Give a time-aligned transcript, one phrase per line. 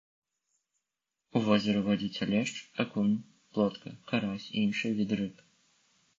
[1.39, 3.13] У возеры водзяцца лешч, акунь,
[3.59, 5.47] плотка, карась і іншыя віды рыб.